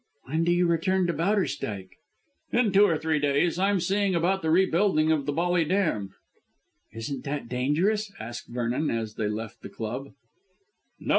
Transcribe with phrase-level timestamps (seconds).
[0.23, 1.91] "When do you return to Bowderstyke?"
[2.51, 3.59] "In two or three days.
[3.59, 6.15] I'm seeing about the re building of the Bolly Dam."
[6.91, 10.11] "Isn't that dangerous?" asked Vernon as they left the club.
[10.99, 11.09] "No.